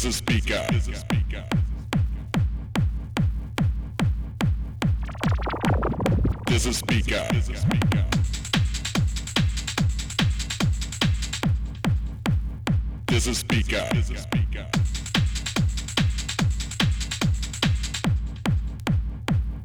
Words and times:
Is 0.00 0.06
is 0.06 0.16
speaker. 0.16 0.66
This 0.72 0.88
is 0.88 0.98
speaker. 0.98 1.44
This 6.46 6.66
is 6.66 6.78
speaker. 6.78 7.28
This 13.06 13.26
is 13.28 13.38
speaker. 13.38 13.88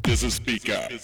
This 0.04 0.24
is 0.24 0.34
speaker. 0.34 0.88
This 0.90 1.04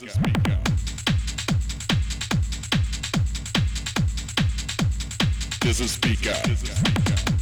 is 6.63 6.71
speaker. 6.71 7.40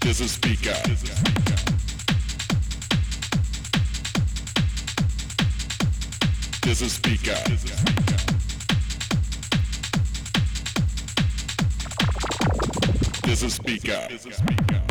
This 0.00 0.20
is 0.20 0.32
speaker. 0.32 0.74
This 6.64 6.82
is 6.82 6.92
speaker. 13.54 14.06
This 14.08 14.26
is 14.26 14.36
speaker. 14.36 14.82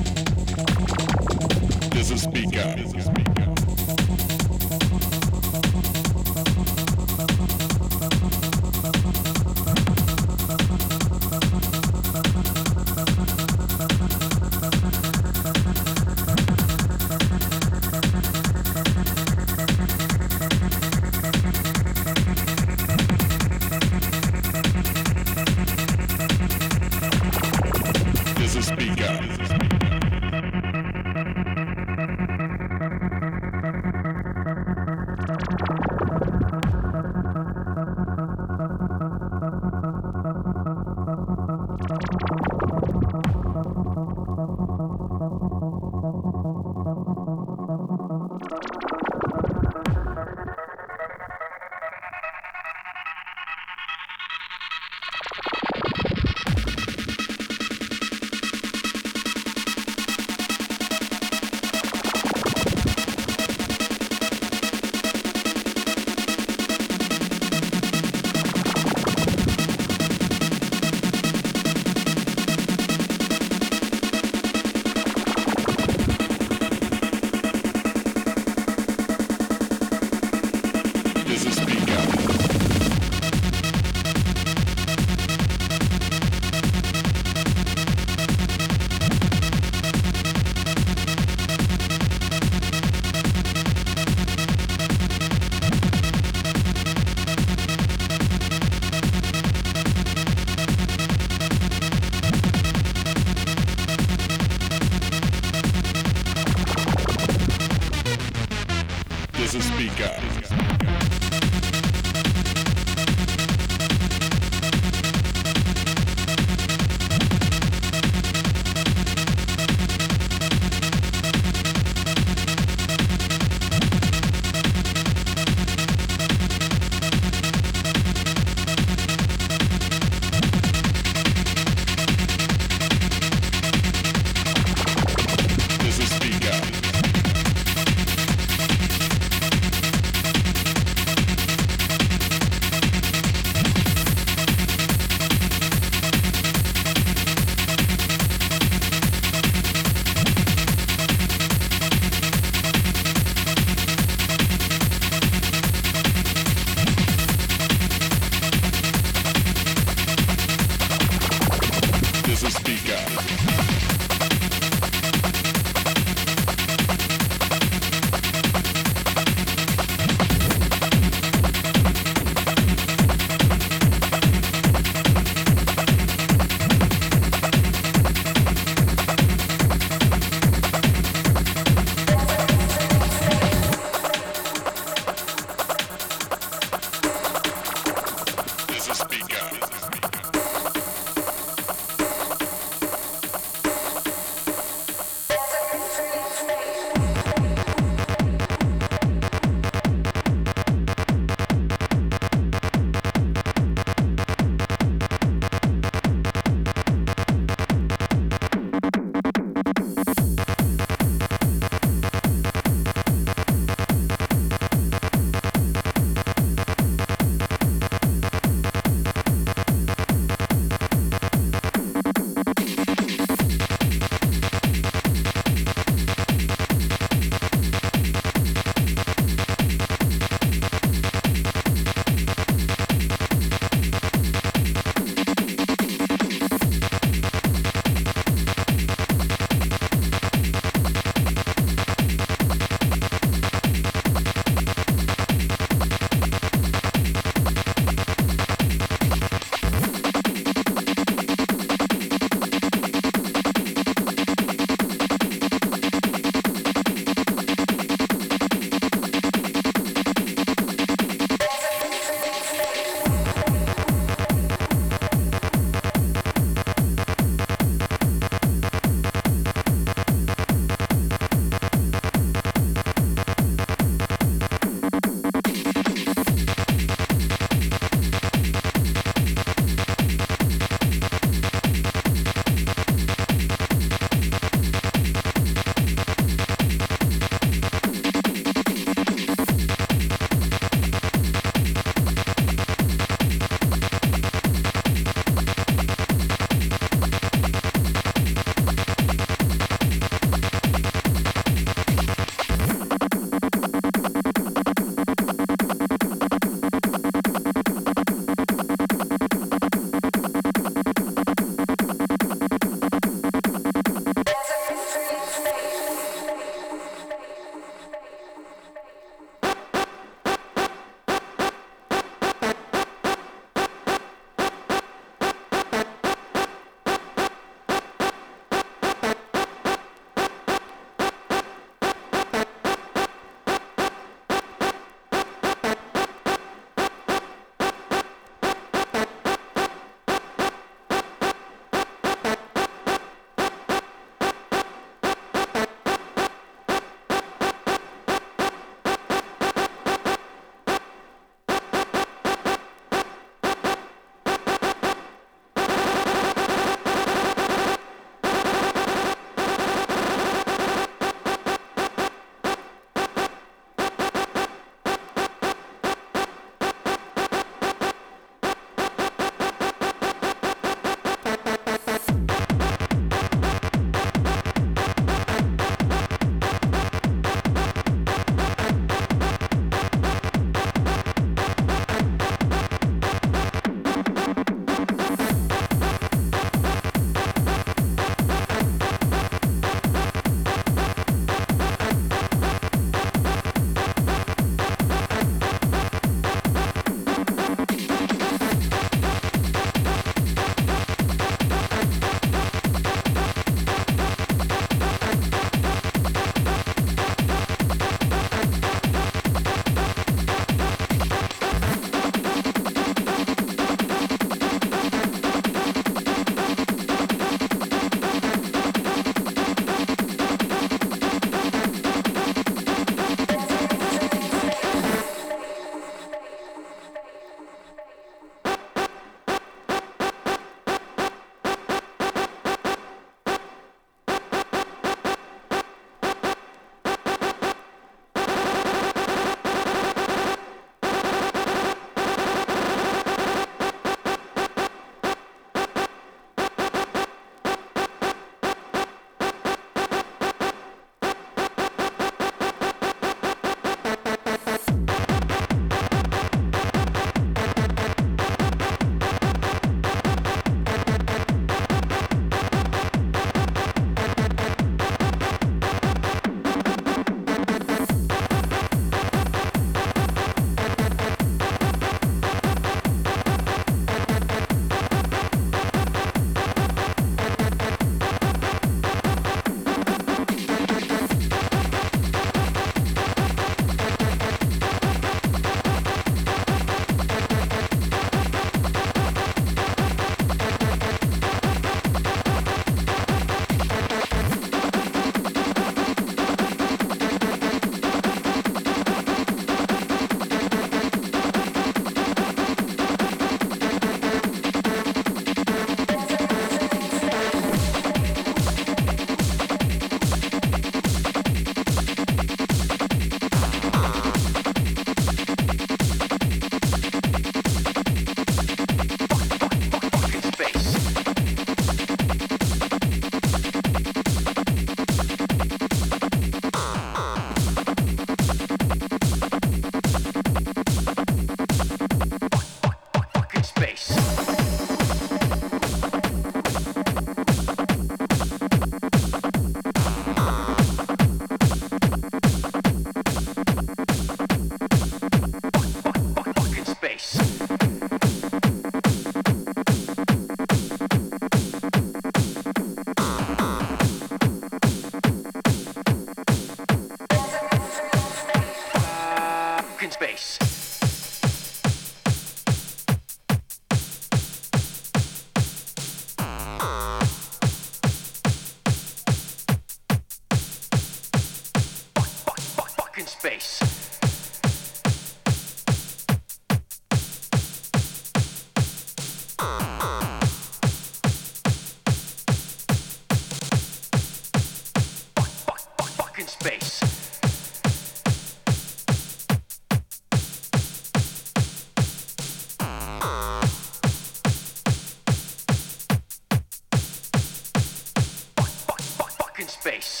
face. 599.66 600.00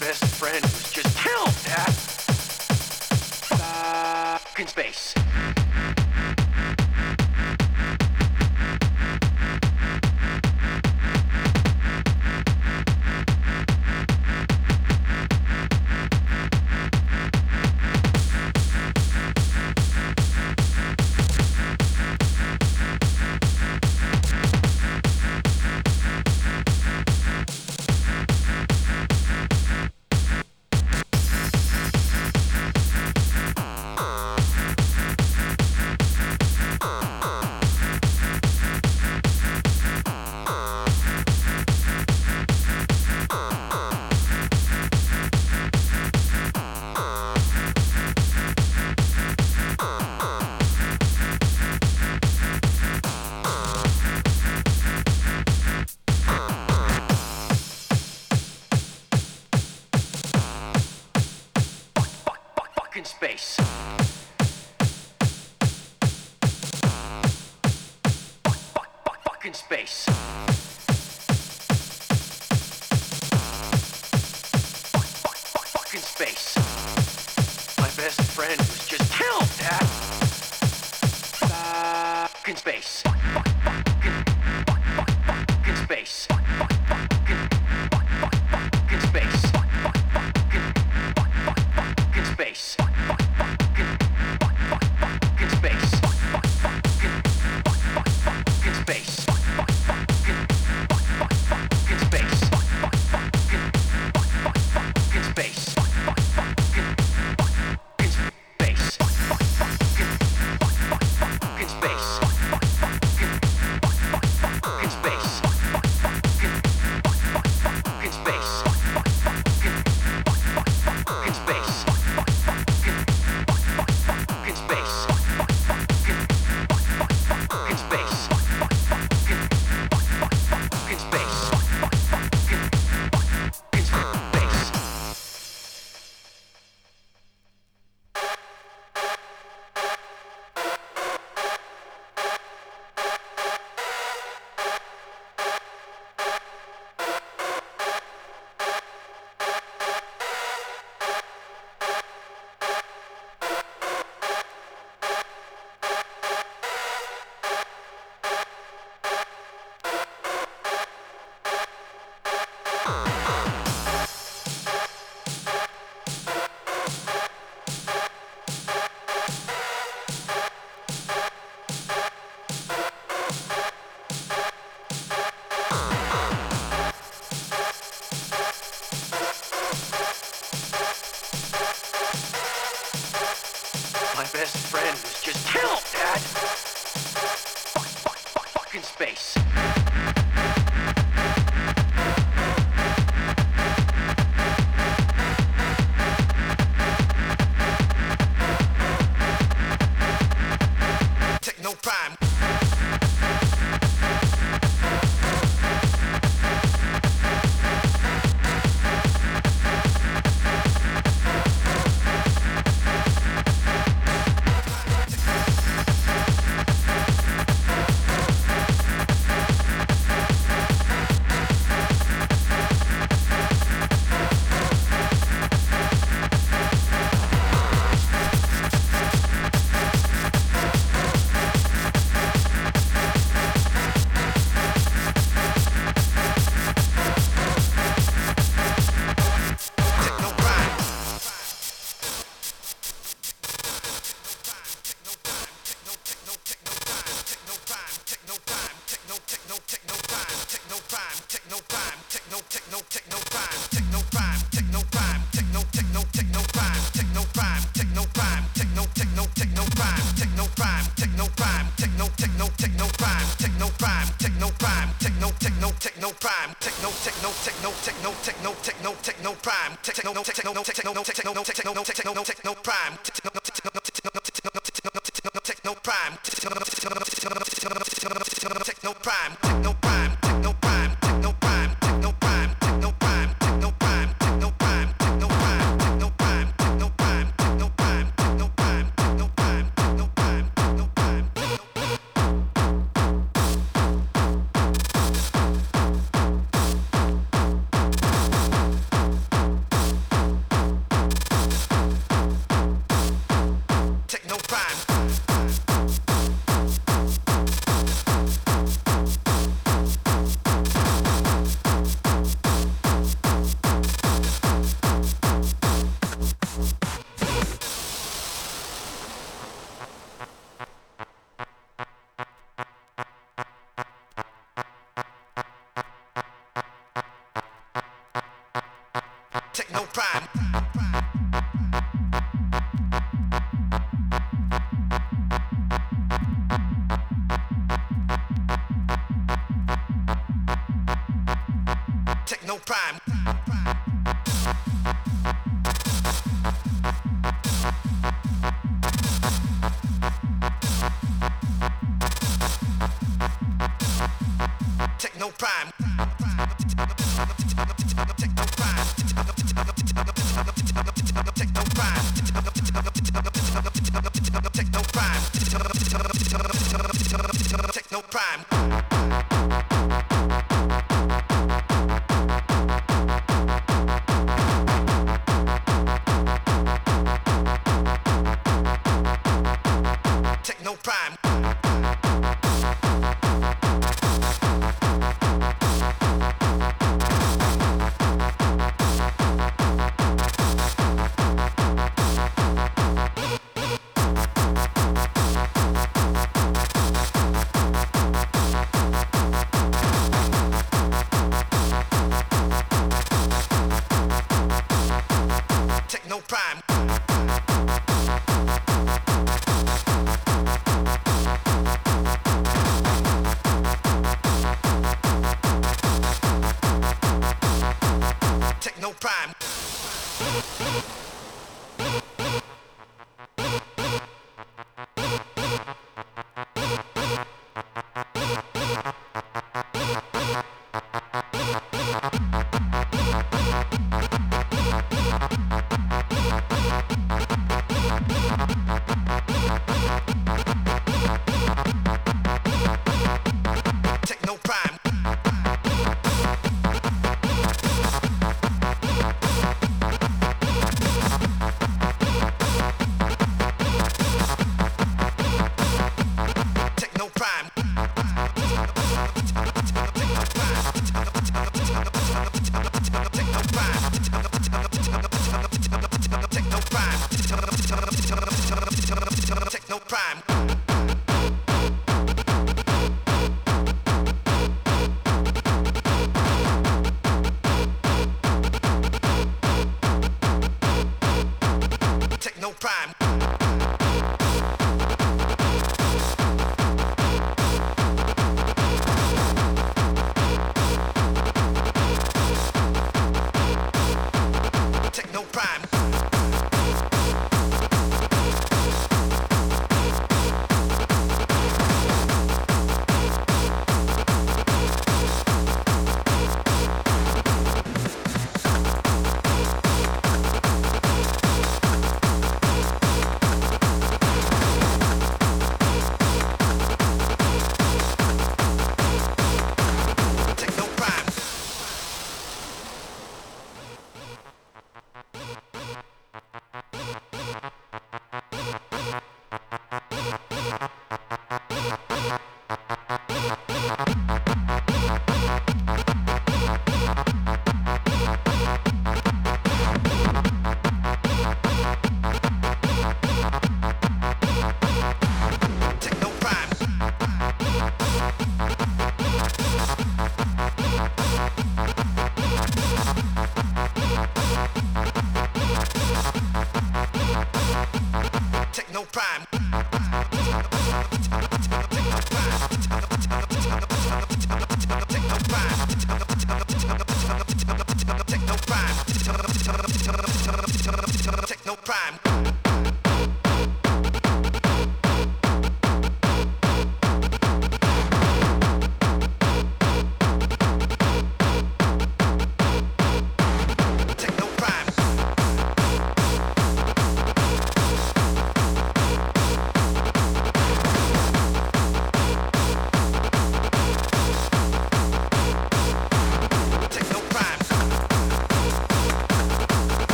best 0.00 0.24
friend 0.36 0.62
was 0.62 0.90
just 0.90 1.14
killed 1.18 1.48
at 1.68 1.92
fucking 4.40 4.66
space. 4.66 5.09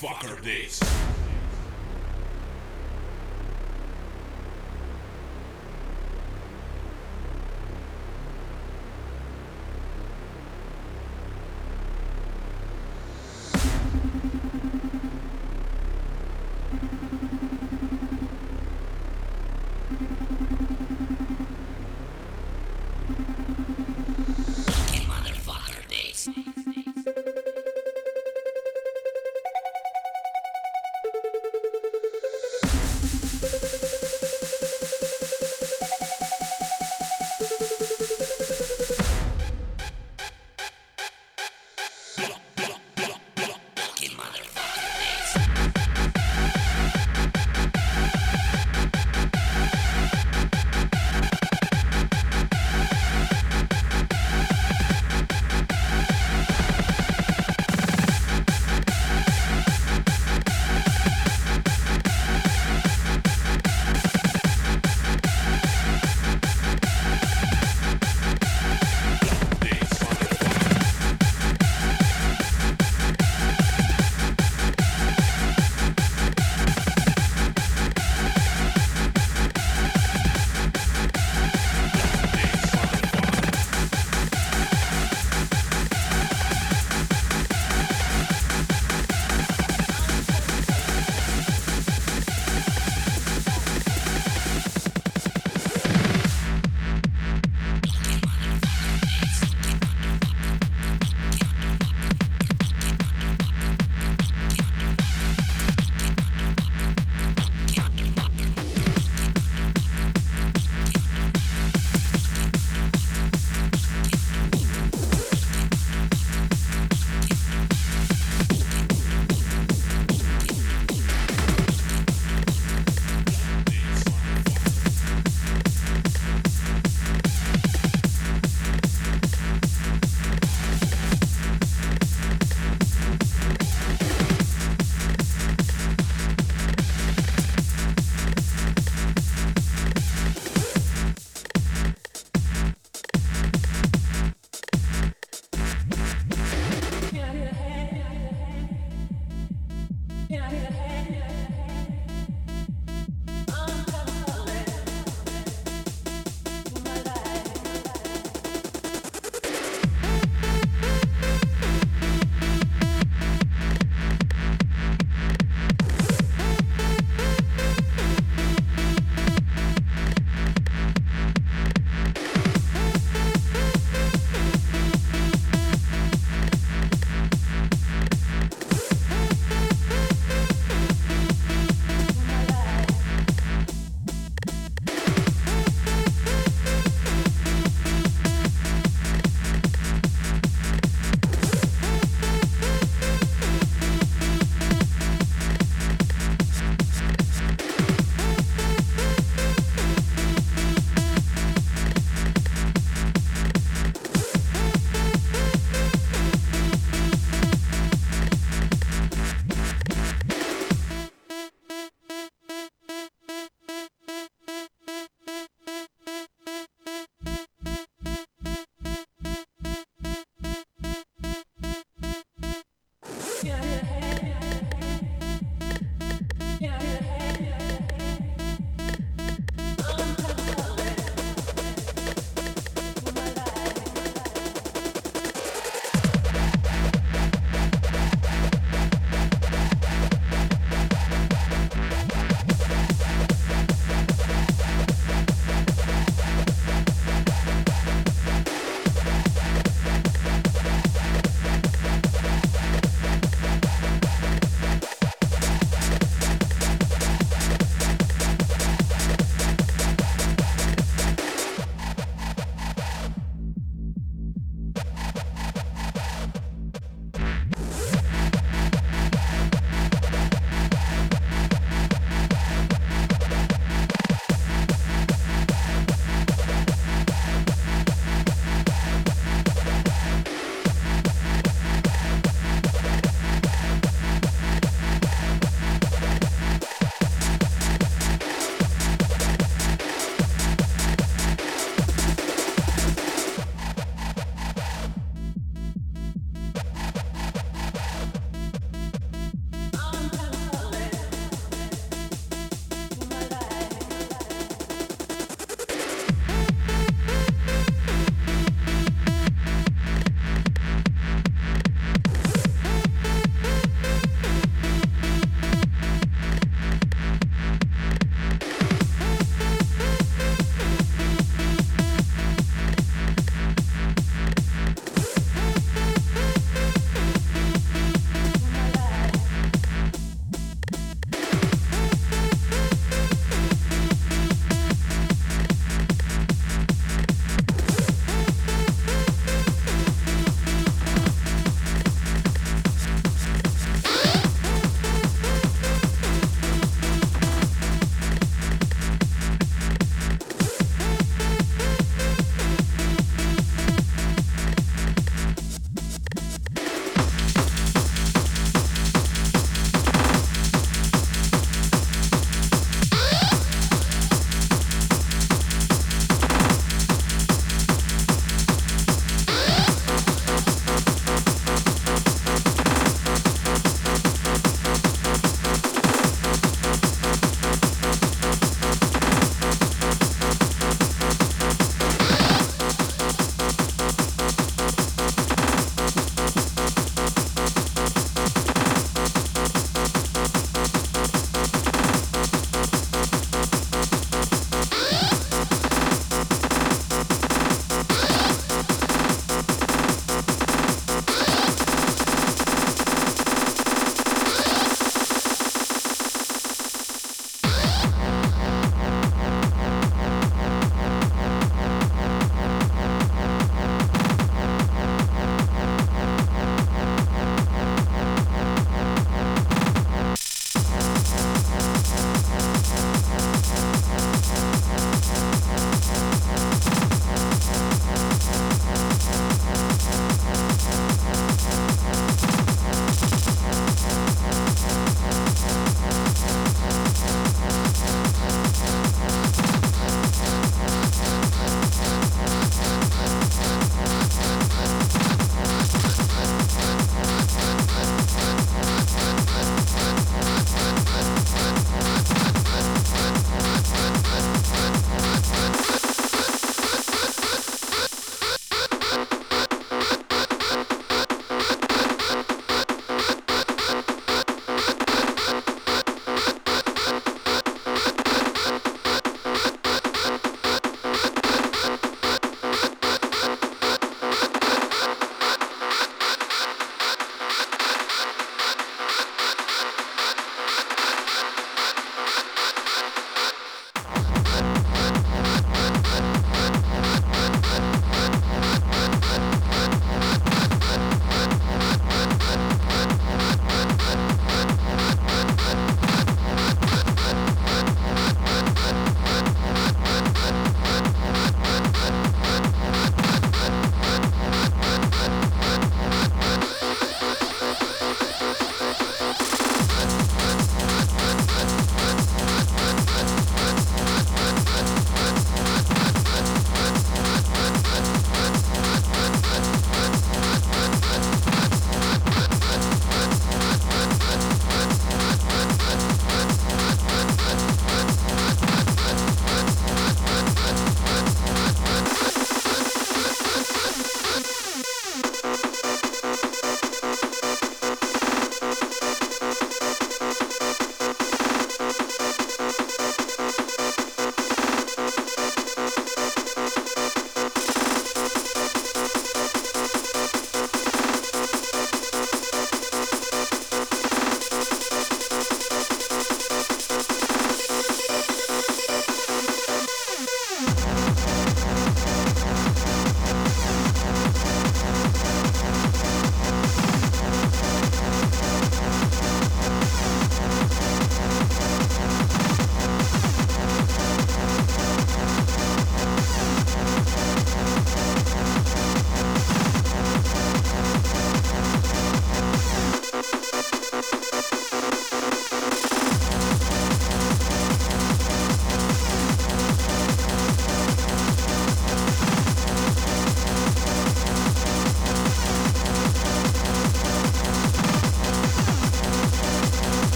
Motherfucker 0.00 0.40
this. 0.42 0.67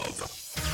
Love. 0.00 0.69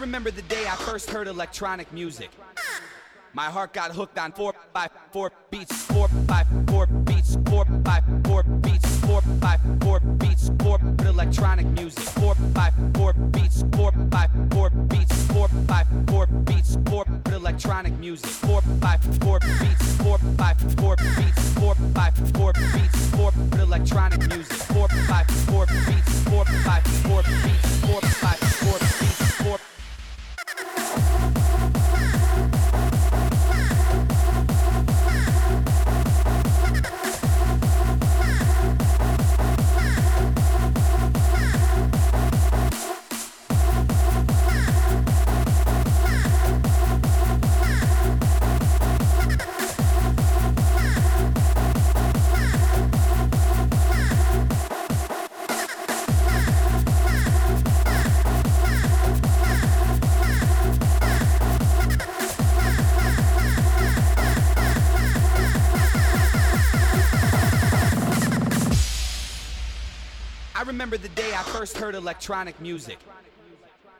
Remember 0.00 0.30
the 0.30 0.42
day 0.42 0.66
I 0.66 0.76
first 0.76 1.10
heard 1.10 1.28
electronic 1.28 1.92
music. 1.92 2.30
My 3.34 3.44
heart 3.44 3.74
got 3.74 3.92
hooked 3.92 4.18
on 4.18 4.32
four 4.32 4.54
by 4.72 4.88
four 5.12 5.30
beats, 5.50 5.84
four 5.84 6.08
by 6.26 6.44
four 6.66 6.86
beats, 6.86 7.36
four 7.46 7.64
by 7.66 8.02
four 8.24 8.42
beats, 8.42 8.96
four 9.00 9.20
by 9.40 9.58
four 9.80 10.00
beats, 10.00 10.50
four 10.58 10.78
electronic 11.06 11.66
music, 11.66 12.02
four 12.02 12.34
by 12.54 12.72
four 12.94 13.12
beats, 13.12 13.62
four 13.72 13.92
by 13.92 14.28
four 14.50 14.70
beats, 14.70 15.26
four 15.26 15.48
by 15.66 15.84
four 16.08 16.26
beats, 16.26 16.76
four 16.86 17.04
electronic 17.26 17.92
music, 17.98 18.30
four 18.30 18.62
by 18.80 18.96
four 19.20 19.38
beats, 19.60 19.96
four 19.96 20.18
by 20.36 20.54
four 20.78 20.96
day 71.30 71.36
I 71.36 71.42
first 71.44 71.76
heard 71.78 71.94
electronic 71.94 72.60
music. 72.60 72.98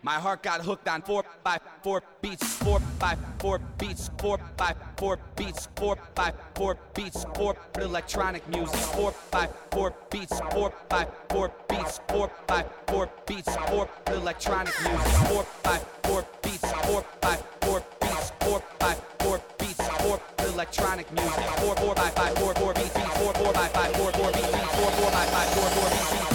My 0.03 0.15
heart 0.15 0.43
got 0.43 0.63
hooked 0.63 0.89
on 0.89 1.03
four 1.03 1.25
by 1.45 1.59
four 1.83 2.03
beats, 2.23 2.55
four 2.55 2.81
by 2.99 3.17
four 3.39 3.61
beats, 3.79 4.11
four 4.19 4.39
by 4.57 4.75
four 4.97 5.19
beats, 5.37 5.69
four 5.77 5.97
by 6.15 6.33
four 6.55 6.79
beats, 6.95 7.25
four 7.35 7.55
electronic 7.77 8.49
music, 8.49 8.81
four 8.97 9.15
by 9.31 9.49
four 9.71 9.95
beats, 10.11 10.41
four 10.51 10.73
by 10.89 11.07
four 11.29 11.53
beats, 11.69 12.01
four 12.09 12.31
by 12.47 12.65
four 12.87 13.11
beats, 13.27 13.55
four 13.69 13.89
electronic 14.07 14.75
music, 14.83 15.13
four 15.29 15.47
by 15.63 15.79
four 16.03 16.27
beats, 16.43 16.73
four 16.87 17.05
by 17.21 17.37
four 17.61 17.83
beats, 18.01 18.33
four 18.41 18.63
by 18.79 18.95
four 19.19 19.41
beats, 19.59 19.89
four 20.03 20.21
electronic 20.39 21.13
music, 21.13 21.45
four 21.61 21.77
four 21.77 21.95
by 21.95 22.11
five 22.11 22.35
four 22.39 22.55
four 22.55 22.75
beats, 22.75 22.97
four 23.19 23.35
four 23.35 23.53
by 23.53 23.69
five 23.69 23.95
four 23.97 24.11
four 24.13 24.33
beats, 24.33 24.49
four 24.49 24.91
four 24.99 25.11
by 25.13 25.27
five 25.27 25.49
four 25.51 25.69
four 25.77 25.91
beats. 25.91 26.30